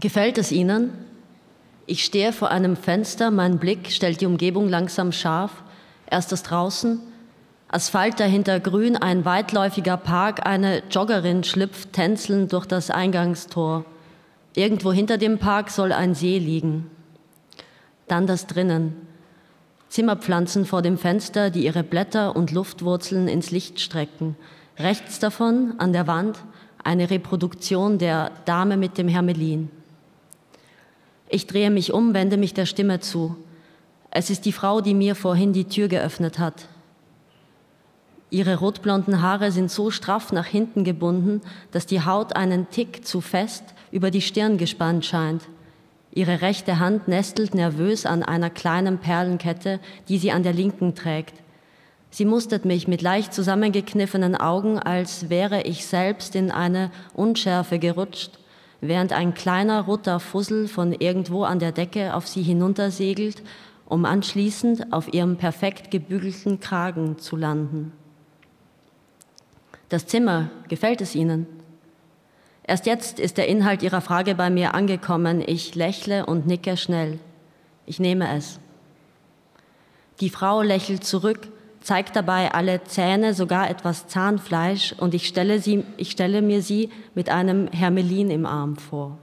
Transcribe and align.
Gefällt 0.00 0.36
es 0.38 0.52
Ihnen? 0.52 0.92
Ich 1.86 2.04
stehe 2.04 2.32
vor 2.32 2.50
einem 2.50 2.76
Fenster, 2.76 3.30
mein 3.30 3.58
Blick 3.58 3.90
stellt 3.90 4.20
die 4.20 4.26
Umgebung 4.26 4.68
langsam 4.68 5.12
scharf. 5.12 5.62
Erstes 6.10 6.42
draußen, 6.42 7.00
Asphalt 7.68 8.20
dahinter 8.20 8.60
grün, 8.60 8.96
ein 8.96 9.24
weitläufiger 9.24 9.96
Park, 9.96 10.46
eine 10.46 10.82
Joggerin 10.90 11.42
schlüpft 11.42 11.92
tänzelnd 11.92 12.52
durch 12.52 12.66
das 12.66 12.90
Eingangstor. 12.90 13.84
Irgendwo 14.54 14.92
hinter 14.92 15.18
dem 15.18 15.38
Park 15.38 15.70
soll 15.70 15.92
ein 15.92 16.14
See 16.14 16.38
liegen. 16.38 16.90
Dann 18.06 18.26
das 18.26 18.46
drinnen. 18.46 18.94
Zimmerpflanzen 19.88 20.64
vor 20.64 20.82
dem 20.82 20.96
Fenster, 20.96 21.50
die 21.50 21.64
ihre 21.64 21.82
Blätter 21.82 22.36
und 22.36 22.52
Luftwurzeln 22.52 23.28
ins 23.28 23.50
Licht 23.50 23.80
strecken. 23.80 24.36
Rechts 24.78 25.18
davon, 25.18 25.74
an 25.78 25.92
der 25.92 26.06
Wand, 26.06 26.38
eine 26.84 27.10
Reproduktion 27.10 27.98
der 27.98 28.30
Dame 28.44 28.76
mit 28.76 28.96
dem 28.96 29.08
Hermelin. 29.08 29.70
Ich 31.28 31.46
drehe 31.46 31.70
mich 31.70 31.92
um, 31.92 32.14
wende 32.14 32.36
mich 32.36 32.54
der 32.54 32.66
Stimme 32.66 33.00
zu. 33.00 33.36
Es 34.10 34.30
ist 34.30 34.44
die 34.44 34.52
Frau, 34.52 34.80
die 34.80 34.94
mir 34.94 35.14
vorhin 35.14 35.52
die 35.52 35.64
Tür 35.64 35.88
geöffnet 35.88 36.38
hat. 36.38 36.68
Ihre 38.30 38.56
rotblonden 38.56 39.22
Haare 39.22 39.52
sind 39.52 39.70
so 39.70 39.90
straff 39.90 40.32
nach 40.32 40.46
hinten 40.46 40.84
gebunden, 40.84 41.42
dass 41.70 41.86
die 41.86 42.04
Haut 42.04 42.34
einen 42.34 42.70
Tick 42.70 43.06
zu 43.06 43.20
fest 43.20 43.64
über 43.92 44.10
die 44.10 44.20
Stirn 44.20 44.58
gespannt 44.58 45.04
scheint. 45.04 45.42
Ihre 46.12 46.40
rechte 46.40 46.78
Hand 46.78 47.08
nestelt 47.08 47.54
nervös 47.54 48.06
an 48.06 48.22
einer 48.22 48.50
kleinen 48.50 48.98
Perlenkette, 48.98 49.80
die 50.08 50.18
sie 50.18 50.32
an 50.32 50.42
der 50.42 50.54
linken 50.54 50.94
trägt. 50.94 51.34
Sie 52.10 52.24
mustert 52.24 52.64
mich 52.64 52.88
mit 52.88 53.02
leicht 53.02 53.34
zusammengekniffenen 53.34 54.34
Augen, 54.34 54.78
als 54.78 55.28
wäre 55.28 55.62
ich 55.62 55.86
selbst 55.86 56.34
in 56.34 56.50
eine 56.50 56.90
Unschärfe 57.12 57.78
gerutscht, 57.78 58.38
während 58.80 59.12
ein 59.12 59.34
kleiner 59.34 59.82
roter 59.82 60.20
Fussel 60.20 60.68
von 60.68 60.92
irgendwo 60.92 61.44
an 61.44 61.58
der 61.58 61.72
Decke 61.72 62.14
auf 62.14 62.26
sie 62.28 62.42
hinuntersegelt, 62.42 63.42
um 63.86 64.04
anschließend 64.04 64.92
auf 64.92 65.12
ihrem 65.12 65.36
perfekt 65.36 65.90
gebügelten 65.90 66.60
Kragen 66.60 67.18
zu 67.18 67.36
landen. 67.36 67.92
Das 69.88 70.06
Zimmer, 70.06 70.50
gefällt 70.68 71.00
es 71.00 71.14
Ihnen? 71.14 71.46
Erst 72.64 72.86
jetzt 72.86 73.20
ist 73.20 73.38
der 73.38 73.46
Inhalt 73.46 73.84
Ihrer 73.84 74.00
Frage 74.00 74.34
bei 74.34 74.50
mir 74.50 74.74
angekommen. 74.74 75.40
Ich 75.46 75.76
lächle 75.76 76.26
und 76.26 76.48
nicke 76.48 76.76
schnell. 76.76 77.20
Ich 77.86 78.00
nehme 78.00 78.36
es. 78.36 78.58
Die 80.18 80.30
Frau 80.30 80.62
lächelt 80.62 81.04
zurück, 81.04 81.48
zeigt 81.86 82.16
dabei 82.16 82.52
alle 82.52 82.82
Zähne, 82.82 83.32
sogar 83.32 83.70
etwas 83.70 84.08
Zahnfleisch, 84.08 84.92
und 84.98 85.14
ich 85.14 85.28
stelle, 85.28 85.60
sie, 85.60 85.84
ich 85.96 86.10
stelle 86.10 86.42
mir 86.42 86.60
sie 86.60 86.90
mit 87.14 87.30
einem 87.30 87.68
Hermelin 87.68 88.28
im 88.28 88.44
Arm 88.44 88.76
vor. 88.76 89.18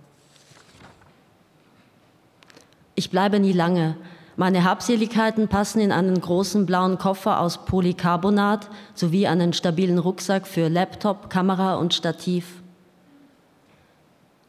Ich 2.95 3.09
bleibe 3.09 3.41
nie 3.41 3.51
lange, 3.51 3.97
meine 4.37 4.63
Habseligkeiten 4.63 5.49
passen 5.49 5.81
in 5.81 5.91
einen 5.91 6.21
großen 6.21 6.65
blauen 6.65 6.97
Koffer 6.97 7.41
aus 7.41 7.65
Polycarbonat 7.65 8.69
sowie 8.93 9.27
einen 9.27 9.51
stabilen 9.51 9.97
Rucksack 9.99 10.47
für 10.47 10.69
Laptop, 10.69 11.29
Kamera 11.29 11.75
und 11.75 11.93
Stativ. 11.93 12.63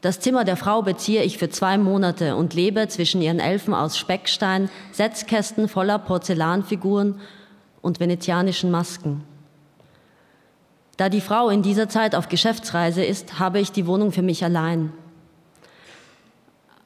Das 0.02 0.20
Zimmer 0.20 0.44
der 0.44 0.56
Frau 0.56 0.82
beziehe 0.82 1.24
ich 1.24 1.36
für 1.36 1.50
zwei 1.50 1.78
Monate 1.78 2.36
und 2.36 2.54
lebe 2.54 2.86
zwischen 2.86 3.20
ihren 3.20 3.40
Elfen 3.40 3.74
aus 3.74 3.98
Speckstein, 3.98 4.70
Setzkästen 4.92 5.66
voller 5.66 5.98
Porzellanfiguren 5.98 7.20
und 7.84 8.00
venezianischen 8.00 8.70
Masken. 8.70 9.22
Da 10.96 11.08
die 11.08 11.20
Frau 11.20 11.50
in 11.50 11.62
dieser 11.62 11.88
Zeit 11.88 12.14
auf 12.14 12.28
Geschäftsreise 12.28 13.04
ist, 13.04 13.38
habe 13.38 13.60
ich 13.60 13.72
die 13.72 13.86
Wohnung 13.86 14.10
für 14.10 14.22
mich 14.22 14.42
allein. 14.42 14.92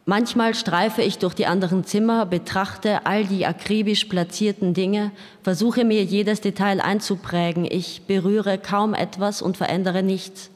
Manchmal 0.06 0.54
streife 0.54 1.02
ich 1.02 1.18
durch 1.18 1.34
die 1.34 1.46
anderen 1.46 1.84
Zimmer, 1.84 2.24
betrachte 2.24 3.04
all 3.06 3.26
die 3.26 3.44
akribisch 3.46 4.06
platzierten 4.06 4.72
Dinge, 4.72 5.12
versuche 5.42 5.84
mir 5.84 6.02
jedes 6.02 6.40
Detail 6.40 6.80
einzuprägen. 6.80 7.66
Ich 7.70 8.02
berühre 8.06 8.56
kaum 8.56 8.94
etwas 8.94 9.42
und 9.42 9.58
verändere 9.58 10.02
nichts. 10.02 10.50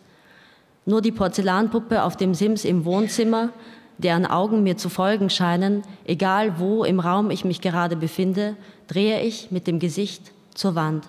Nur 0.86 1.02
die 1.02 1.12
Porzellanpuppe 1.12 2.02
auf 2.02 2.16
dem 2.16 2.34
Sims 2.34 2.64
im 2.64 2.86
Wohnzimmer, 2.86 3.50
deren 3.98 4.26
Augen 4.26 4.62
mir 4.62 4.76
zu 4.76 4.88
folgen 4.88 5.30
scheinen, 5.30 5.82
egal 6.04 6.58
wo 6.58 6.84
im 6.84 7.00
Raum 7.00 7.30
ich 7.30 7.44
mich 7.44 7.60
gerade 7.60 7.96
befinde, 7.96 8.56
drehe 8.88 9.20
ich 9.22 9.50
mit 9.50 9.66
dem 9.66 9.78
Gesicht 9.78 10.32
zur 10.54 10.74
Wand. 10.74 11.06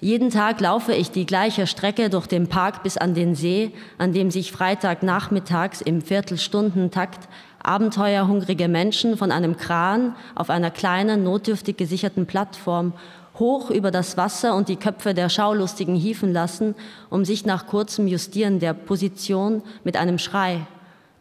Jeden 0.00 0.30
Tag 0.30 0.60
laufe 0.60 0.94
ich 0.94 1.10
die 1.10 1.26
gleiche 1.26 1.66
Strecke 1.66 2.08
durch 2.08 2.28
den 2.28 2.46
Park 2.46 2.84
bis 2.84 2.96
an 2.96 3.14
den 3.14 3.34
See, 3.34 3.72
an 3.98 4.12
dem 4.12 4.30
sich 4.30 4.52
Freitagnachmittags 4.52 5.80
im 5.80 6.02
Viertelstundentakt 6.02 7.28
abenteuerhungrige 7.60 8.68
Menschen 8.68 9.16
von 9.16 9.32
einem 9.32 9.56
Kran 9.56 10.14
auf 10.36 10.50
einer 10.50 10.70
kleinen, 10.70 11.24
notdürftig 11.24 11.76
gesicherten 11.76 12.26
Plattform 12.26 12.92
hoch 13.38 13.70
über 13.70 13.90
das 13.90 14.16
Wasser 14.16 14.54
und 14.54 14.68
die 14.68 14.76
Köpfe 14.76 15.14
der 15.14 15.28
Schaulustigen 15.28 15.94
hieven 15.94 16.32
lassen, 16.32 16.74
um 17.10 17.24
sich 17.24 17.46
nach 17.46 17.66
kurzem 17.66 18.06
Justieren 18.08 18.58
der 18.58 18.74
Position 18.74 19.62
mit 19.84 19.96
einem 19.96 20.18
Schrei, 20.18 20.66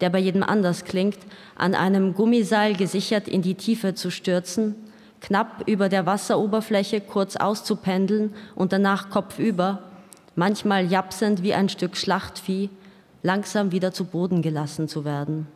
der 0.02 0.10
bei 0.10 0.20
jedem 0.20 0.44
anders 0.44 0.86
klingt, 0.86 1.20
an 1.56 1.76
einem 1.76 2.14
Gummiseil 2.14 2.76
gesichert 2.76 3.28
in 3.28 3.42
die 3.42 3.56
Tiefe 3.56 3.94
zu 3.94 4.10
stürzen 4.12 4.76
knapp 5.22 5.64
über 5.68 5.90
der 5.90 6.06
Wasseroberfläche 6.06 7.02
kurz 7.02 7.36
auszupendeln 7.36 8.34
und 8.56 8.74
danach 8.74 9.10
kopfüber, 9.10 9.84
manchmal 10.36 10.86
japsend 10.86 11.44
wie 11.44 11.54
ein 11.54 11.70
Stück 11.70 11.98
Schlachtvieh, 11.98 12.70
langsam 13.24 13.72
wieder 13.72 13.92
zu 13.92 14.06
Boden 14.06 14.42
gelassen 14.42 14.88
zu 14.88 15.06
werden. 15.06 15.48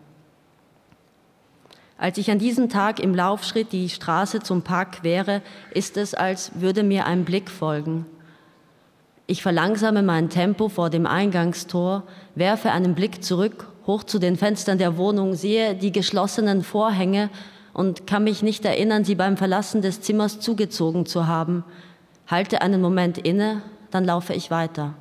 Als 2.01 2.17
ich 2.17 2.31
an 2.31 2.39
diesem 2.39 2.67
Tag 2.67 2.99
im 2.99 3.13
Laufschritt 3.13 3.71
die 3.71 3.87
Straße 3.87 4.39
zum 4.39 4.63
Park 4.63 5.03
quere, 5.03 5.43
ist 5.71 5.97
es, 5.97 6.15
als 6.15 6.51
würde 6.55 6.81
mir 6.81 7.05
ein 7.05 7.25
Blick 7.25 7.47
folgen. 7.47 8.07
Ich 9.27 9.43
verlangsame 9.43 10.01
mein 10.01 10.31
Tempo 10.31 10.67
vor 10.67 10.89
dem 10.89 11.05
Eingangstor, 11.05 12.01
werfe 12.33 12.71
einen 12.71 12.95
Blick 12.95 13.23
zurück, 13.23 13.67
hoch 13.85 14.03
zu 14.03 14.17
den 14.17 14.35
Fenstern 14.35 14.79
der 14.79 14.97
Wohnung, 14.97 15.35
sehe 15.35 15.75
die 15.75 15.91
geschlossenen 15.91 16.63
Vorhänge 16.63 17.29
und 17.71 18.07
kann 18.07 18.23
mich 18.23 18.41
nicht 18.41 18.65
erinnern, 18.65 19.05
sie 19.05 19.13
beim 19.13 19.37
Verlassen 19.37 19.83
des 19.83 20.01
Zimmers 20.01 20.39
zugezogen 20.39 21.05
zu 21.05 21.27
haben. 21.27 21.63
Halte 22.25 22.63
einen 22.63 22.81
Moment 22.81 23.19
inne, 23.19 23.61
dann 23.91 24.05
laufe 24.05 24.33
ich 24.33 24.49
weiter. 24.49 24.95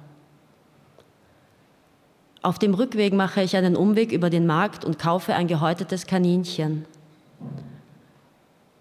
Auf 2.43 2.59
dem 2.59 2.73
Rückweg 2.73 3.13
mache 3.13 3.43
ich 3.43 3.55
einen 3.55 3.77
Umweg 3.77 4.13
über 4.13 4.31
den 4.31 4.47
Markt 4.47 4.85
und 4.85 4.99
kaufe 4.99 5.35
ein 5.35 5.47
gehäutetes 5.47 6.07
Kaninchen. 6.07 6.87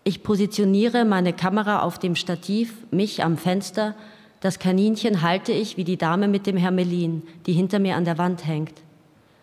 Ich 0.05 0.23
positioniere 0.23 1.03
meine 1.03 1.33
Kamera 1.33 1.81
auf 1.81 1.99
dem 1.99 2.15
Stativ, 2.15 2.73
mich 2.89 3.21
am 3.21 3.37
Fenster. 3.37 3.95
Das 4.39 4.59
Kaninchen 4.59 5.21
halte 5.21 5.51
ich 5.51 5.75
wie 5.75 5.83
die 5.83 5.97
Dame 5.97 6.29
mit 6.29 6.47
dem 6.47 6.55
Hermelin, 6.55 7.23
die 7.45 7.53
hinter 7.53 7.79
mir 7.79 7.97
an 7.97 8.05
der 8.05 8.17
Wand 8.17 8.47
hängt. 8.47 8.73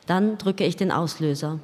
Dann 0.06 0.38
drücke 0.38 0.64
ich 0.64 0.76
den 0.76 0.90
Auslöser. 0.90 1.60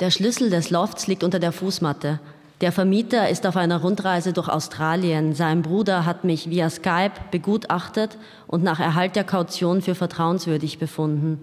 Der 0.00 0.10
Schlüssel 0.10 0.50
des 0.50 0.70
Lofts 0.70 1.06
liegt 1.06 1.22
unter 1.22 1.38
der 1.38 1.52
Fußmatte. 1.52 2.18
Der 2.62 2.70
Vermieter 2.72 3.28
ist 3.28 3.44
auf 3.46 3.56
einer 3.56 3.82
Rundreise 3.82 4.32
durch 4.32 4.48
Australien. 4.48 5.34
Sein 5.34 5.62
Bruder 5.62 6.06
hat 6.06 6.22
mich 6.22 6.48
via 6.48 6.70
Skype 6.70 7.12
begutachtet 7.32 8.16
und 8.46 8.62
nach 8.62 8.78
Erhalt 8.78 9.16
der 9.16 9.24
Kaution 9.24 9.82
für 9.82 9.96
vertrauenswürdig 9.96 10.78
befunden. 10.78 11.40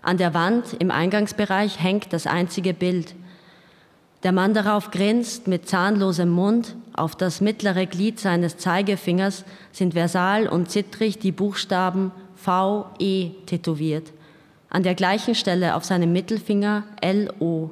An 0.00 0.16
der 0.16 0.32
Wand 0.32 0.76
im 0.78 0.90
Eingangsbereich 0.90 1.78
hängt 1.78 2.12
das 2.14 2.26
einzige 2.26 2.72
Bild. 2.72 3.14
Der 4.22 4.32
Mann 4.32 4.54
darauf 4.54 4.90
grinst 4.90 5.46
mit 5.46 5.68
zahnlosem 5.68 6.30
Mund. 6.30 6.74
Auf 6.94 7.14
das 7.14 7.42
mittlere 7.42 7.84
Glied 7.84 8.18
seines 8.18 8.56
Zeigefingers 8.56 9.44
sind 9.72 9.92
versal 9.92 10.48
und 10.48 10.70
zittrig 10.70 11.18
die 11.18 11.32
Buchstaben 11.32 12.12
VE 12.34 13.30
tätowiert 13.46 14.10
an 14.74 14.82
der 14.82 14.96
gleichen 14.96 15.36
Stelle 15.36 15.76
auf 15.76 15.84
seinem 15.84 16.12
Mittelfinger 16.12 16.82
LO. 17.00 17.70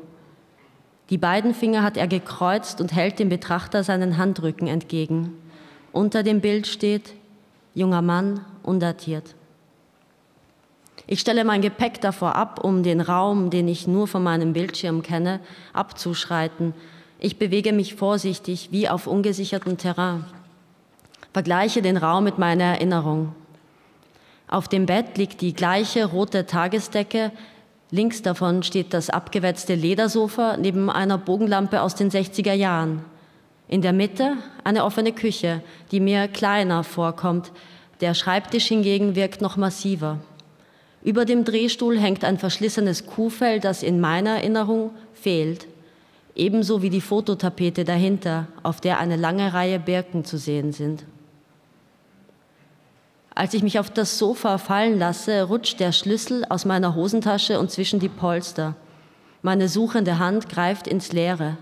Die 1.11 1.19
beiden 1.19 1.55
Finger 1.55 1.83
hat 1.83 1.97
er 1.97 2.07
gekreuzt 2.07 2.81
und 2.81 2.93
hält 2.93 3.19
dem 3.19 3.29
Betrachter 3.29 3.85
seinen 3.85 4.17
Handrücken 4.17 4.67
entgegen. 4.67 5.35
Unter 5.93 6.23
dem 6.23 6.41
Bild 6.41 6.67
steht 6.67 7.15
junger 7.75 8.03
Mann, 8.03 8.41
undatiert. 8.63 9.35
Ich 11.07 11.21
stelle 11.21 11.45
mein 11.45 11.63
Gepäck 11.63 12.01
davor 12.01 12.37
ab, 12.37 12.63
um 12.63 12.83
den 12.83 13.01
Raum, 13.01 13.51
den 13.51 13.69
ich 13.69 13.87
nur 13.87 14.07
von 14.07 14.23
meinem 14.23 14.53
Bildschirm 14.53 15.03
kenne, 15.03 15.41
abzuschreiten. 15.73 16.75
Ich 17.19 17.39
bewege 17.39 17.73
mich 17.73 17.95
vorsichtig 17.95 18.69
wie 18.71 18.89
auf 18.89 19.07
ungesichertem 19.07 19.79
Terrain. 19.79 20.25
Vergleiche 21.33 21.83
den 21.83 21.97
Raum 21.97 22.25
mit 22.25 22.39
meiner 22.39 22.65
Erinnerung. 22.65 23.35
Auf 24.49 24.69
dem 24.69 24.87
Bett 24.87 25.17
liegt 25.17 25.41
die 25.41 25.55
gleiche 25.55 26.05
rote 26.05 26.47
Tagesdecke. 26.47 27.33
Links 27.95 28.23
davon 28.23 28.63
steht 28.63 28.95
das 28.95 29.11
abgewetzte 29.11 29.75
Ledersofa 29.75 30.57
neben 30.57 30.89
einer 30.89 31.19
Bogenlampe 31.19 31.83
aus 31.83 31.95
den 31.95 32.11
60er 32.11 32.55
Jahren. 32.55 33.05
In 33.69 33.83
der 33.83 33.93
Mitte 33.93 34.39
eine 34.65 34.87
offene 34.87 35.13
Küche, 35.13 35.63
die 35.91 36.01
mir 36.01 36.27
kleiner 36.27 36.85
vorkommt. 36.85 37.53
Der 38.01 38.15
Schreibtisch 38.15 38.65
hingegen 38.69 39.15
wirkt 39.15 39.43
noch 39.43 39.59
massiver. 39.59 40.21
Über 41.05 41.27
dem 41.27 41.45
Drehstuhl 41.45 42.01
hängt 42.01 42.25
ein 42.25 42.39
verschlissenes 42.39 43.05
Kuhfell, 43.05 43.61
das 43.61 43.83
in 43.83 44.01
meiner 44.01 44.37
Erinnerung 44.37 44.93
fehlt. 45.13 45.67
Ebenso 46.35 46.81
wie 46.81 46.91
die 46.91 47.03
Fototapete 47.03 47.85
dahinter, 47.85 48.47
auf 48.63 48.81
der 48.81 49.01
eine 49.01 49.17
lange 49.17 49.53
Reihe 49.53 49.79
Birken 49.79 50.25
zu 50.25 50.39
sehen 50.39 50.73
sind. 50.73 51.05
Als 53.35 53.55
ich 53.55 53.63
mich 53.63 53.79
auf 53.79 53.91
das 53.91 54.19
Sofa 54.19 54.59
fallen 54.59 54.99
lasse, 54.99 55.45
rutscht 55.45 55.81
der 55.81 55.93
Schlüssel 55.93 56.45
aus 56.49 56.65
meiner 56.65 56.95
Hosentasche 56.95 57.59
und 57.59 57.71
zwischen 57.71 57.99
die 57.99 58.11
Polster. 58.11 58.75
Meine 59.41 59.69
suchende 59.69 60.19
Hand 60.19 60.49
greift 60.49 60.87
ins 60.87 61.13
Leere. 61.13 61.57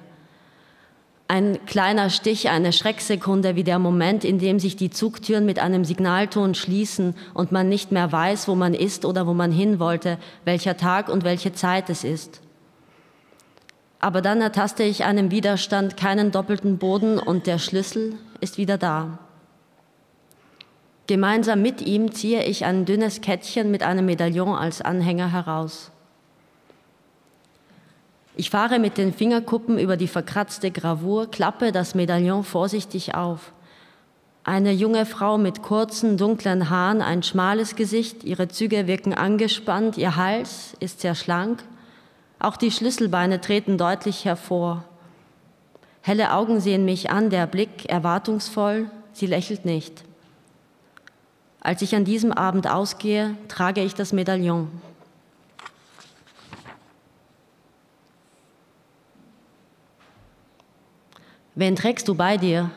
Ein 1.28 1.64
kleiner 1.66 2.10
Stich, 2.10 2.50
eine 2.50 2.72
Schrecksekunde 2.72 3.54
wie 3.54 3.62
der 3.62 3.78
Moment, 3.78 4.24
in 4.24 4.40
dem 4.40 4.58
sich 4.58 4.74
die 4.74 4.90
Zugtüren 4.90 5.46
mit 5.46 5.60
einem 5.60 5.84
Signalton 5.84 6.56
schließen 6.56 7.14
und 7.34 7.52
man 7.52 7.68
nicht 7.68 7.92
mehr 7.92 8.10
weiß, 8.10 8.48
wo 8.48 8.56
man 8.56 8.74
ist 8.74 9.04
oder 9.04 9.28
wo 9.28 9.32
man 9.32 9.52
hin 9.52 9.78
wollte, 9.78 10.18
welcher 10.44 10.76
Tag 10.76 11.08
und 11.08 11.22
welche 11.22 11.52
Zeit 11.52 11.88
es 11.88 12.02
ist. 12.02 12.40
Aber 14.00 14.22
dann 14.22 14.40
ertaste 14.40 14.82
ich 14.82 15.04
einem 15.04 15.30
Widerstand 15.30 15.96
keinen 15.96 16.32
doppelten 16.32 16.78
Boden 16.78 17.18
und 17.18 17.46
der 17.46 17.58
Schlüssel 17.58 18.14
ist 18.40 18.58
wieder 18.58 18.76
da. 18.76 19.20
Gemeinsam 21.10 21.60
mit 21.60 21.82
ihm 21.82 22.12
ziehe 22.12 22.44
ich 22.44 22.64
ein 22.64 22.84
dünnes 22.84 23.20
Kettchen 23.20 23.72
mit 23.72 23.82
einem 23.82 24.06
Medaillon 24.06 24.54
als 24.54 24.80
Anhänger 24.80 25.32
heraus. 25.32 25.90
Ich 28.36 28.48
fahre 28.48 28.78
mit 28.78 28.96
den 28.96 29.12
Fingerkuppen 29.12 29.76
über 29.76 29.96
die 29.96 30.06
verkratzte 30.06 30.70
Gravur, 30.70 31.28
klappe 31.28 31.72
das 31.72 31.96
Medaillon 31.96 32.44
vorsichtig 32.44 33.16
auf. 33.16 33.50
Eine 34.44 34.70
junge 34.70 35.04
Frau 35.04 35.36
mit 35.36 35.62
kurzen, 35.62 36.16
dunklen 36.16 36.70
Haaren, 36.70 37.02
ein 37.02 37.24
schmales 37.24 37.74
Gesicht, 37.74 38.22
ihre 38.22 38.46
Züge 38.46 38.86
wirken 38.86 39.12
angespannt, 39.12 39.98
ihr 39.98 40.14
Hals 40.14 40.76
ist 40.78 41.00
sehr 41.00 41.16
schlank, 41.16 41.64
auch 42.38 42.56
die 42.56 42.70
Schlüsselbeine 42.70 43.40
treten 43.40 43.78
deutlich 43.78 44.24
hervor. 44.24 44.84
Helle 46.02 46.32
Augen 46.32 46.60
sehen 46.60 46.84
mich 46.84 47.10
an, 47.10 47.30
der 47.30 47.48
Blick 47.48 47.86
erwartungsvoll, 47.86 48.88
sie 49.12 49.26
lächelt 49.26 49.64
nicht. 49.64 50.04
Als 51.60 51.82
ich 51.82 51.94
an 51.94 52.04
diesem 52.04 52.32
Abend 52.32 52.68
ausgehe, 52.68 53.36
trage 53.48 53.82
ich 53.82 53.94
das 53.94 54.12
Medaillon. 54.12 54.68
Wen 61.54 61.76
trägst 61.76 62.08
du 62.08 62.14
bei 62.14 62.38
dir? 62.38 62.70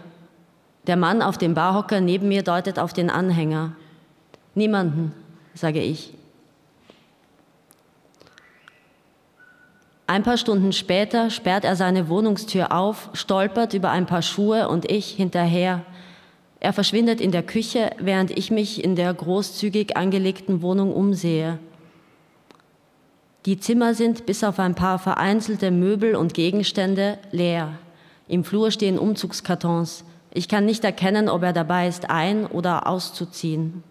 Der 0.88 0.98
Mann 0.98 1.22
auf 1.22 1.38
dem 1.38 1.54
Barhocker 1.54 2.02
neben 2.02 2.28
mir 2.28 2.44
deutet 2.44 2.78
auf 2.78 2.92
den 2.92 3.10
Anhänger. 3.10 3.74
Niemanden, 4.56 5.14
sage 5.54 5.80
ich. 5.80 6.14
Ein 10.06 10.24
paar 10.24 10.38
Stunden 10.38 10.74
später 10.74 11.30
sperrt 11.30 11.64
er 11.64 11.78
seine 11.78 12.10
Wohnungstür 12.10 12.74
auf, 12.74 13.10
stolpert 13.14 13.74
über 13.74 13.90
ein 13.90 14.06
paar 14.06 14.22
Schuhe 14.22 14.68
und 14.68 14.92
ich 14.92 15.12
hinterher. 15.12 15.86
Er 16.64 16.72
verschwindet 16.72 17.20
in 17.20 17.32
der 17.32 17.44
Küche, 17.44 17.92
während 18.00 18.32
ich 18.32 18.50
mich 18.50 18.82
in 18.86 18.96
der 18.96 19.14
großzügig 19.14 19.98
angelegten 19.98 20.62
Wohnung 20.62 20.94
umsehe. 20.94 21.60
Die 23.46 23.60
Zimmer 23.60 23.94
sind 23.94 24.26
bis 24.26 24.46
auf 24.46 24.60
ein 24.60 24.74
paar 24.74 24.98
vereinzelte 24.98 25.72
Möbel 25.72 26.16
und 26.16 26.34
Gegenstände 26.34 27.18
leer. 27.32 27.78
Im 28.30 28.46
Flur 28.46 28.72
stehen 28.72 28.98
Umzugskartons. 28.98 30.06
Ich 30.34 30.48
kann 30.48 30.64
nicht 30.64 30.86
erkennen, 30.86 31.28
ob 31.28 31.44
er 31.44 31.52
dabei 31.52 31.90
ist, 31.90 32.10
ein- 32.10 32.46
oder 32.46 32.88
auszuziehen. 32.88 33.84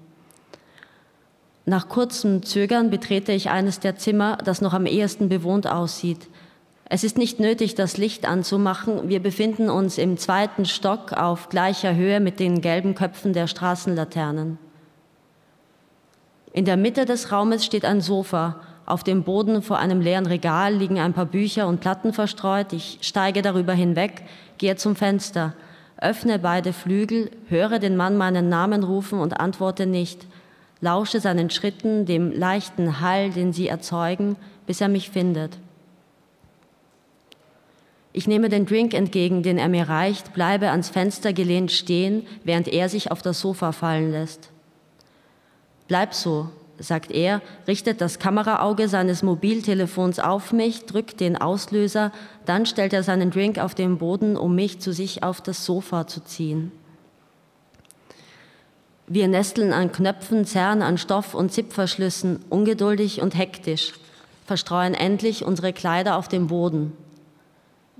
Nach 1.66 1.90
kurzem 1.90 2.42
Zögern 2.42 2.88
betrete 2.88 3.32
ich 3.32 3.50
eines 3.50 3.80
der 3.80 3.96
Zimmer, 3.96 4.38
das 4.42 4.62
noch 4.62 4.72
am 4.72 4.86
ehesten 4.86 5.28
bewohnt 5.28 5.66
aussieht. 5.66 6.26
Es 6.94 7.04
ist 7.04 7.16
nicht 7.16 7.40
nötig, 7.40 7.74
das 7.74 7.96
Licht 7.96 8.28
anzumachen. 8.28 9.08
Wir 9.08 9.22
befinden 9.22 9.70
uns 9.70 9.96
im 9.96 10.18
zweiten 10.18 10.66
Stock 10.66 11.14
auf 11.14 11.48
gleicher 11.48 11.94
Höhe 11.94 12.20
mit 12.20 12.38
den 12.38 12.60
gelben 12.60 12.94
Köpfen 12.94 13.32
der 13.32 13.46
Straßenlaternen. 13.46 14.58
In 16.52 16.66
der 16.66 16.76
Mitte 16.76 17.06
des 17.06 17.32
Raumes 17.32 17.64
steht 17.64 17.86
ein 17.86 18.02
Sofa. 18.02 18.60
Auf 18.84 19.04
dem 19.04 19.22
Boden 19.22 19.62
vor 19.62 19.78
einem 19.78 20.02
leeren 20.02 20.26
Regal 20.26 20.74
liegen 20.74 20.98
ein 20.98 21.14
paar 21.14 21.24
Bücher 21.24 21.66
und 21.66 21.80
Platten 21.80 22.12
verstreut. 22.12 22.74
Ich 22.74 22.98
steige 23.00 23.40
darüber 23.40 23.72
hinweg, 23.72 24.24
gehe 24.58 24.76
zum 24.76 24.94
Fenster, 24.94 25.54
öffne 25.96 26.38
beide 26.38 26.74
Flügel, 26.74 27.30
höre 27.48 27.78
den 27.78 27.96
Mann 27.96 28.18
meinen 28.18 28.50
Namen 28.50 28.84
rufen 28.84 29.18
und 29.18 29.40
antworte 29.40 29.86
nicht, 29.86 30.26
lausche 30.82 31.20
seinen 31.20 31.48
Schritten, 31.48 32.04
dem 32.04 32.30
leichten 32.30 33.00
Hall, 33.00 33.30
den 33.30 33.54
sie 33.54 33.68
erzeugen, 33.68 34.36
bis 34.66 34.82
er 34.82 34.88
mich 34.88 35.08
findet. 35.08 35.56
Ich 38.12 38.26
nehme 38.26 38.48
den 38.48 38.66
Drink 38.66 38.92
entgegen, 38.92 39.42
den 39.42 39.58
er 39.58 39.68
mir 39.68 39.88
reicht, 39.88 40.34
bleibe 40.34 40.70
ans 40.70 40.90
Fenster 40.90 41.32
gelehnt 41.32 41.72
stehen, 41.72 42.26
während 42.44 42.68
er 42.68 42.88
sich 42.88 43.10
auf 43.10 43.22
das 43.22 43.40
Sofa 43.40 43.72
fallen 43.72 44.12
lässt. 44.12 44.50
Bleib 45.88 46.12
so, 46.12 46.50
sagt 46.78 47.10
er, 47.10 47.40
richtet 47.66 48.00
das 48.00 48.18
Kameraauge 48.18 48.88
seines 48.88 49.22
Mobiltelefons 49.22 50.18
auf 50.18 50.52
mich, 50.52 50.84
drückt 50.84 51.20
den 51.20 51.40
Auslöser, 51.40 52.12
dann 52.44 52.66
stellt 52.66 52.92
er 52.92 53.02
seinen 53.02 53.30
Drink 53.30 53.58
auf 53.58 53.74
den 53.74 53.98
Boden, 53.98 54.36
um 54.36 54.54
mich 54.54 54.80
zu 54.80 54.92
sich 54.92 55.22
auf 55.22 55.40
das 55.40 55.64
Sofa 55.64 56.06
zu 56.06 56.22
ziehen. 56.22 56.72
Wir 59.06 59.28
nesteln 59.28 59.72
an 59.72 59.92
Knöpfen, 59.92 60.44
zerren 60.44 60.82
an 60.82 60.96
Stoff 60.96 61.34
und 61.34 61.52
Zipferschlüssen, 61.52 62.40
ungeduldig 62.50 63.20
und 63.20 63.36
hektisch, 63.36 63.94
verstreuen 64.46 64.94
endlich 64.94 65.44
unsere 65.44 65.72
Kleider 65.72 66.16
auf 66.16 66.28
dem 66.28 66.46
Boden. 66.46 66.92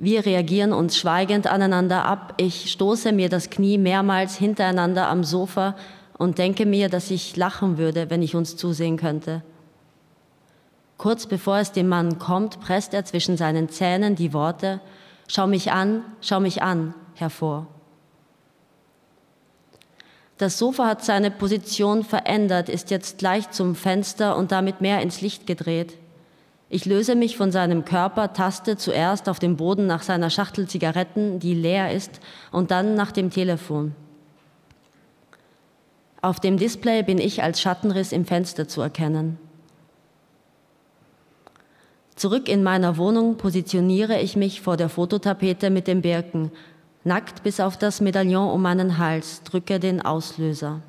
Wir 0.03 0.27
reagieren 0.27 0.73
uns 0.73 0.97
schweigend 0.97 1.47
aneinander 1.47 2.05
ab. 2.05 2.35
Ich 2.37 2.73
stoße 2.73 3.13
mir 3.13 3.29
das 3.29 3.51
Knie 3.51 3.79
mehrmals 3.79 4.35
hintereinander 4.35 5.07
am 5.07 5.23
Sofa 5.23 5.77
und 6.19 6.39
denke 6.39 6.67
mir, 6.67 6.89
dass 6.89 7.13
ich 7.13 7.37
lachen 7.37 7.79
würde, 7.79 8.11
wenn 8.11 8.21
ich 8.21 8.35
uns 8.35 8.57
zusehen 8.57 8.97
könnte. 8.97 9.45
Kurz 10.99 11.27
bevor 11.27 11.59
es 11.59 11.71
dem 11.71 11.87
Mann 11.87 12.19
kommt, 12.19 12.59
presst 12.59 12.95
er 12.95 13.05
zwischen 13.05 13.37
seinen 13.37 13.69
Zähnen 13.69 14.17
die 14.17 14.33
Worte 14.33 14.81
Schau 15.29 15.47
mich 15.47 15.71
an, 15.71 16.03
schau 16.21 16.41
mich 16.41 16.63
an 16.63 16.95
hervor. 17.15 17.69
Das 20.37 20.59
Sofa 20.59 20.89
hat 20.89 21.05
seine 21.05 21.31
Position 21.31 22.03
verändert, 22.03 22.69
ist 22.69 22.91
jetzt 22.91 23.23
leicht 23.23 23.55
zum 23.55 23.77
Fenster 23.77 24.37
und 24.37 24.51
damit 24.51 24.81
mehr 24.81 25.01
ins 25.01 25.21
Licht 25.21 25.47
gedreht. 25.47 25.97
Ich 26.75 26.87
löse 26.87 27.17
mich 27.17 27.37
von 27.37 27.53
seinem 27.53 27.85
Körper, 27.85 28.33
taste 28.33 28.79
zuerst 28.79 29.29
auf 29.29 29.39
dem 29.39 29.59
Boden 29.59 29.87
nach 29.87 30.03
seiner 30.03 30.31
Schachtel 30.31 30.67
Zigaretten, 30.67 31.39
die 31.39 31.53
leer 31.53 31.93
ist, 31.93 32.21
und 32.51 32.71
dann 32.71 32.95
nach 32.95 33.13
dem 33.13 33.29
Telefon. 33.29 33.95
Auf 36.23 36.41
dem 36.41 36.57
Display 36.57 37.03
bin 37.03 37.19
ich 37.19 37.43
als 37.43 37.61
Schattenriss 37.61 38.11
im 38.11 38.25
Fenster 38.25 38.69
zu 38.69 38.81
erkennen. 38.81 39.37
Zurück 42.17 42.49
in 42.49 42.63
meiner 42.63 42.97
Wohnung 42.97 43.37
positioniere 43.37 44.23
ich 44.23 44.35
mich 44.35 44.63
vor 44.63 44.79
der 44.79 44.89
Fototapete 44.89 45.69
mit 45.69 45.87
dem 45.87 46.01
Birken, 46.01 46.53
nackt 47.05 47.43
bis 47.43 47.61
auf 47.61 47.77
das 47.77 48.01
Medaillon 48.01 48.51
um 48.51 48.63
meinen 48.63 48.97
Hals, 48.97 49.43
drücke 49.43 49.79
den 49.79 50.01
Auslöser. 50.01 50.81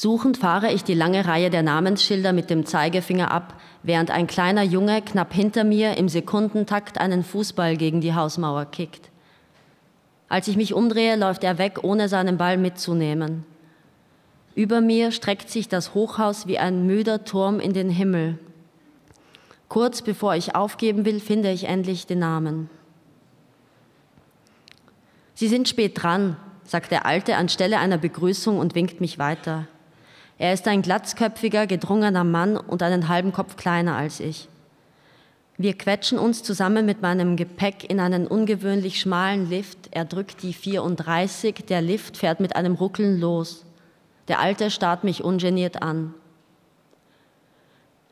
Suchend 0.00 0.36
fahre 0.36 0.70
ich 0.72 0.84
die 0.84 0.94
lange 0.94 1.26
Reihe 1.26 1.50
der 1.50 1.64
Namensschilder 1.64 2.32
mit 2.32 2.50
dem 2.50 2.64
Zeigefinger 2.64 3.32
ab, 3.32 3.60
während 3.82 4.12
ein 4.12 4.28
kleiner 4.28 4.62
Junge 4.62 5.02
knapp 5.02 5.34
hinter 5.34 5.64
mir 5.64 5.96
im 5.96 6.08
Sekundentakt 6.08 7.00
einen 7.00 7.24
Fußball 7.24 7.76
gegen 7.76 8.00
die 8.00 8.14
Hausmauer 8.14 8.66
kickt. 8.66 9.10
Als 10.28 10.46
ich 10.46 10.56
mich 10.56 10.72
umdrehe, 10.72 11.16
läuft 11.16 11.42
er 11.42 11.58
weg, 11.58 11.80
ohne 11.82 12.08
seinen 12.08 12.36
Ball 12.36 12.58
mitzunehmen. 12.58 13.44
Über 14.54 14.80
mir 14.80 15.10
streckt 15.10 15.50
sich 15.50 15.66
das 15.66 15.94
Hochhaus 15.94 16.46
wie 16.46 16.60
ein 16.60 16.86
müder 16.86 17.24
Turm 17.24 17.58
in 17.58 17.72
den 17.72 17.90
Himmel. 17.90 18.38
Kurz 19.68 20.02
bevor 20.02 20.36
ich 20.36 20.54
aufgeben 20.54 21.06
will, 21.06 21.18
finde 21.18 21.50
ich 21.50 21.64
endlich 21.64 22.06
den 22.06 22.20
Namen. 22.20 22.70
Sie 25.34 25.48
sind 25.48 25.68
spät 25.68 26.00
dran, 26.00 26.36
sagt 26.62 26.92
der 26.92 27.04
Alte 27.04 27.34
anstelle 27.34 27.80
einer 27.80 27.98
Begrüßung 27.98 28.60
und 28.60 28.76
winkt 28.76 29.00
mich 29.00 29.18
weiter. 29.18 29.66
Er 30.38 30.52
ist 30.52 30.68
ein 30.68 30.82
glatzköpfiger, 30.82 31.66
gedrungener 31.66 32.24
Mann 32.24 32.56
und 32.56 32.82
einen 32.82 33.08
halben 33.08 33.32
Kopf 33.32 33.56
kleiner 33.56 33.96
als 33.96 34.20
ich. 34.20 34.48
Wir 35.56 35.76
quetschen 35.76 36.20
uns 36.20 36.44
zusammen 36.44 36.86
mit 36.86 37.02
meinem 37.02 37.34
Gepäck 37.34 37.90
in 37.90 37.98
einen 37.98 38.28
ungewöhnlich 38.28 39.00
schmalen 39.00 39.50
Lift. 39.50 39.88
Er 39.90 40.04
drückt 40.04 40.44
die 40.44 40.52
34. 40.52 41.66
Der 41.68 41.82
Lift 41.82 42.16
fährt 42.16 42.38
mit 42.38 42.54
einem 42.54 42.74
Ruckeln 42.74 43.18
los. 43.18 43.64
Der 44.28 44.38
Alte 44.38 44.70
starrt 44.70 45.02
mich 45.02 45.24
ungeniert 45.24 45.82
an. 45.82 46.14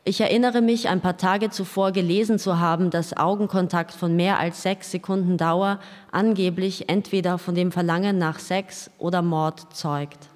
Ich 0.03 0.19
erinnere 0.19 0.61
mich, 0.61 0.89
ein 0.89 0.99
paar 0.99 1.15
Tage 1.15 1.49
zuvor 1.49 1.93
gelesen 1.93 2.39
zu 2.39 2.59
haben, 2.59 2.89
dass 2.89 3.15
Augenkontakt 3.15 3.93
von 3.93 4.15
mehr 4.15 4.39
als 4.39 4.61
sechs 4.63 4.91
Sekunden 4.91 5.37
Dauer 5.37 5.79
angeblich 6.11 6.89
entweder 6.89 7.37
von 7.37 7.55
dem 7.55 7.71
Verlangen 7.71 8.17
nach 8.17 8.39
Sex 8.39 8.89
oder 8.97 9.21
Mord 9.21 9.73
zeugt. 9.73 10.29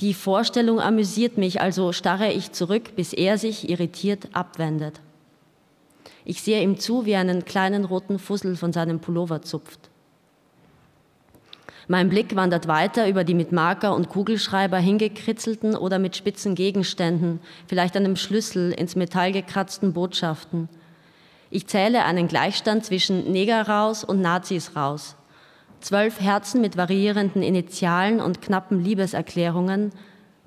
Die 0.00 0.14
Vorstellung 0.14 0.80
amüsiert 0.80 1.38
mich, 1.38 1.60
also 1.60 1.92
starre 1.92 2.32
ich 2.32 2.52
zurück, 2.52 2.96
bis 2.96 3.12
er 3.12 3.38
sich 3.38 3.68
irritiert 3.68 4.28
abwendet. 4.32 5.00
Ich 6.24 6.42
sehe 6.42 6.62
ihm 6.62 6.78
zu, 6.78 7.04
wie 7.04 7.12
er 7.12 7.20
einen 7.20 7.44
kleinen 7.44 7.84
roten 7.84 8.18
Fussel 8.18 8.56
von 8.56 8.72
seinem 8.72 9.00
Pullover 9.00 9.42
zupft. 9.42 9.90
Mein 11.88 12.08
Blick 12.08 12.36
wandert 12.36 12.68
weiter 12.68 13.08
über 13.08 13.24
die 13.24 13.34
mit 13.34 13.50
Marker 13.50 13.94
und 13.94 14.08
Kugelschreiber 14.08 14.78
hingekritzelten 14.78 15.74
oder 15.74 15.98
mit 15.98 16.16
spitzen 16.16 16.54
Gegenständen, 16.54 17.40
vielleicht 17.66 17.96
einem 17.96 18.16
Schlüssel 18.16 18.72
ins 18.72 18.94
Metall 18.94 19.32
gekratzten 19.32 19.92
Botschaften. 19.92 20.68
Ich 21.50 21.66
zähle 21.66 22.04
einen 22.04 22.28
Gleichstand 22.28 22.84
zwischen 22.84 23.30
Neger 23.30 23.68
raus 23.68 24.04
und 24.04 24.20
Nazis 24.20 24.76
raus. 24.76 25.16
Zwölf 25.82 26.20
Herzen 26.20 26.60
mit 26.60 26.76
variierenden 26.76 27.42
Initialen 27.42 28.20
und 28.20 28.40
knappen 28.40 28.84
Liebeserklärungen. 28.84 29.90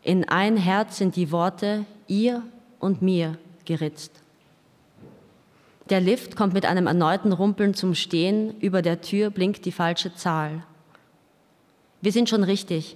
In 0.01 0.30
ein 0.30 0.56
Herz 0.56 0.98
sind 0.98 1.18
die 1.18 1.30
Worte 1.30 1.86
ihr 2.08 2.42
und 2.80 3.01
mir 3.01 3.38
geritzt. 3.65 4.12
Der 5.89 6.00
Lift 6.00 6.38
kommt 6.38 6.54
mit 6.54 6.65
einem 6.65 6.88
erneuten 6.88 7.34
Rumpeln 7.34 7.74
zum 7.74 7.96
Stehen, 7.96 8.58
über 8.62 8.82
der 8.82 9.01
Tür 9.01 9.30
blinkt 9.30 9.65
die 9.65 9.74
falsche 9.74 10.15
Zahl. 10.15 10.63
Wir 12.01 12.13
sind 12.13 12.30
schon 12.30 12.46
richtig. 12.46 12.96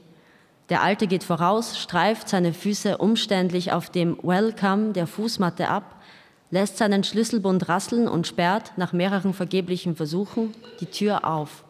Der 0.70 0.82
Alte 0.82 1.08
geht 1.08 1.26
voraus, 1.26 1.78
streift 1.78 2.30
seine 2.30 2.54
Füße 2.54 3.00
umständlich 3.00 3.74
auf 3.74 3.90
dem 3.90 4.18
Welcome 4.24 4.94
der 4.94 5.08
Fußmatte 5.08 5.68
ab, 5.68 6.02
lässt 6.52 6.78
seinen 6.78 7.04
Schlüsselbund 7.04 7.68
rasseln 7.68 8.08
und 8.08 8.28
sperrt 8.28 8.72
nach 8.78 8.94
mehreren 8.94 9.34
vergeblichen 9.34 9.98
Versuchen 9.98 10.54
die 10.80 10.86
Tür 10.86 11.26
auf. 11.26 11.66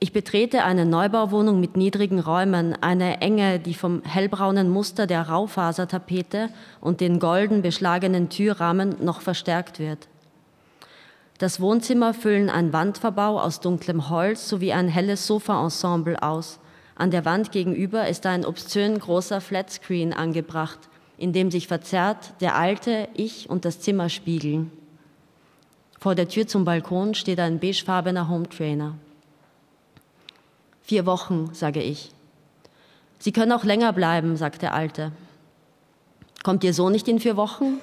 Ich 0.00 0.12
betrete 0.12 0.62
eine 0.62 0.86
Neubauwohnung 0.86 1.58
mit 1.58 1.76
niedrigen 1.76 2.20
Räumen, 2.20 2.80
eine 2.80 3.20
Enge, 3.20 3.58
die 3.58 3.74
vom 3.74 4.02
hellbraunen 4.04 4.70
Muster 4.70 5.08
der 5.08 5.22
Raufasertapete 5.22 6.50
und 6.80 7.00
den 7.00 7.18
golden 7.18 7.62
beschlagenen 7.62 8.28
Türrahmen 8.28 8.94
noch 9.04 9.20
verstärkt 9.20 9.80
wird. 9.80 10.06
Das 11.38 11.60
Wohnzimmer 11.60 12.14
füllen 12.14 12.48
ein 12.48 12.72
Wandverbau 12.72 13.40
aus 13.40 13.58
dunklem 13.58 14.08
Holz 14.08 14.48
sowie 14.48 14.72
ein 14.72 14.86
helles 14.86 15.26
Sofaensemble 15.26 16.22
aus. 16.22 16.60
An 16.94 17.10
der 17.10 17.24
Wand 17.24 17.50
gegenüber 17.50 18.08
ist 18.08 18.24
ein 18.26 18.44
obszön 18.44 19.00
großer 19.00 19.40
Flatscreen 19.40 20.12
angebracht, 20.12 20.78
in 21.16 21.32
dem 21.32 21.50
sich 21.50 21.66
verzerrt 21.66 22.34
der 22.40 22.54
alte 22.54 23.08
Ich 23.14 23.50
und 23.50 23.64
das 23.64 23.80
Zimmer 23.80 24.08
spiegeln. 24.08 24.70
Vor 25.98 26.14
der 26.14 26.28
Tür 26.28 26.46
zum 26.46 26.64
Balkon 26.64 27.14
steht 27.14 27.40
ein 27.40 27.58
beigefarbener 27.58 28.28
Hometrainer. 28.28 28.94
Vier 30.88 31.04
Wochen, 31.04 31.50
sage 31.52 31.82
ich. 31.82 32.12
Sie 33.18 33.30
können 33.30 33.52
auch 33.52 33.64
länger 33.64 33.92
bleiben, 33.92 34.38
sagt 34.38 34.62
der 34.62 34.72
Alte. 34.72 35.12
Kommt 36.42 36.64
Ihr 36.64 36.72
Sohn 36.72 36.92
nicht 36.92 37.08
in 37.08 37.20
vier 37.20 37.36
Wochen? 37.36 37.78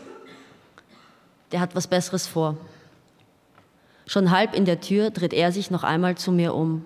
Der 1.52 1.60
hat 1.60 1.76
was 1.76 1.86
Besseres 1.86 2.26
vor. 2.26 2.58
Schon 4.08 4.32
halb 4.32 4.56
in 4.56 4.66
der 4.66 4.82
Tür 4.82 5.12
dreht 5.12 5.34
er 5.34 5.52
sich 5.52 5.70
noch 5.70 5.84
einmal 5.84 6.18
zu 6.18 6.32
mir 6.32 6.56
um. 6.56 6.84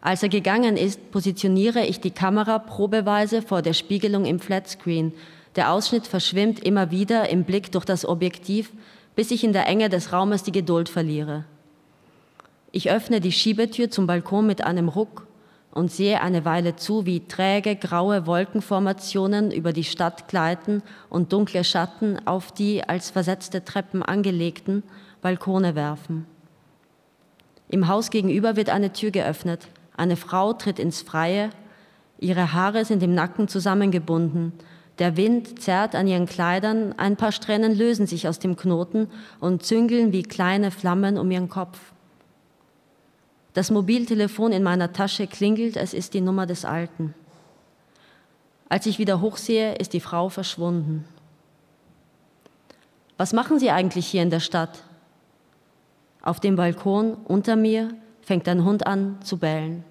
Als 0.00 0.24
er 0.24 0.30
gegangen 0.30 0.76
ist, 0.76 1.12
positioniere 1.12 1.86
ich 1.86 2.00
die 2.00 2.10
Kamera 2.10 2.58
probeweise 2.58 3.40
vor 3.40 3.62
der 3.62 3.72
Spiegelung 3.72 4.24
im 4.24 4.40
Flatscreen. 4.40 5.12
Der 5.54 5.70
Ausschnitt 5.70 6.08
verschwimmt 6.08 6.58
immer 6.58 6.90
wieder 6.90 7.28
im 7.28 7.44
Blick 7.44 7.70
durch 7.70 7.84
das 7.84 8.04
Objektiv, 8.04 8.72
bis 9.14 9.30
ich 9.30 9.44
in 9.44 9.52
der 9.52 9.68
Enge 9.68 9.88
des 9.88 10.12
Raumes 10.12 10.42
die 10.42 10.50
Geduld 10.50 10.88
verliere. 10.88 11.44
Ich 12.74 12.90
öffne 12.90 13.20
die 13.20 13.32
Schiebetür 13.32 13.90
zum 13.90 14.06
Balkon 14.06 14.46
mit 14.46 14.64
einem 14.64 14.88
Ruck 14.88 15.26
und 15.72 15.92
sehe 15.92 16.22
eine 16.22 16.46
Weile 16.46 16.74
zu, 16.74 17.04
wie 17.04 17.20
träge 17.20 17.76
graue 17.76 18.26
Wolkenformationen 18.26 19.50
über 19.50 19.74
die 19.74 19.84
Stadt 19.84 20.26
gleiten 20.26 20.82
und 21.10 21.34
dunkle 21.34 21.64
Schatten 21.64 22.26
auf 22.26 22.50
die 22.50 22.82
als 22.82 23.10
versetzte 23.10 23.62
Treppen 23.62 24.02
angelegten 24.02 24.82
Balkone 25.20 25.74
werfen. 25.74 26.26
Im 27.68 27.88
Haus 27.88 28.10
gegenüber 28.10 28.56
wird 28.56 28.70
eine 28.70 28.94
Tür 28.94 29.10
geöffnet. 29.10 29.68
Eine 29.94 30.16
Frau 30.16 30.54
tritt 30.54 30.78
ins 30.78 31.02
Freie. 31.02 31.50
Ihre 32.18 32.54
Haare 32.54 32.86
sind 32.86 33.02
im 33.02 33.14
Nacken 33.14 33.48
zusammengebunden. 33.48 34.52
Der 34.98 35.18
Wind 35.18 35.60
zerrt 35.60 35.94
an 35.94 36.06
ihren 36.06 36.26
Kleidern. 36.26 36.94
Ein 36.98 37.16
paar 37.16 37.32
Strähnen 37.32 37.76
lösen 37.76 38.06
sich 38.06 38.28
aus 38.28 38.38
dem 38.38 38.56
Knoten 38.56 39.08
und 39.40 39.62
züngeln 39.62 40.12
wie 40.12 40.22
kleine 40.22 40.70
Flammen 40.70 41.18
um 41.18 41.30
ihren 41.30 41.50
Kopf. 41.50 41.91
Das 43.54 43.70
Mobiltelefon 43.70 44.52
in 44.52 44.62
meiner 44.62 44.92
Tasche 44.92 45.26
klingelt, 45.26 45.76
es 45.76 45.92
ist 45.92 46.14
die 46.14 46.20
Nummer 46.20 46.46
des 46.46 46.64
Alten. 46.64 47.14
Als 48.68 48.86
ich 48.86 48.98
wieder 48.98 49.20
hochsehe, 49.20 49.74
ist 49.74 49.92
die 49.92 50.00
Frau 50.00 50.30
verschwunden. 50.30 51.04
Was 53.18 53.34
machen 53.34 53.58
Sie 53.58 53.70
eigentlich 53.70 54.06
hier 54.06 54.22
in 54.22 54.30
der 54.30 54.40
Stadt? 54.40 54.82
Auf 56.22 56.40
dem 56.40 56.56
Balkon 56.56 57.14
unter 57.14 57.56
mir 57.56 57.94
fängt 58.22 58.48
ein 58.48 58.64
Hund 58.64 58.86
an 58.86 59.18
zu 59.22 59.36
bellen. 59.36 59.84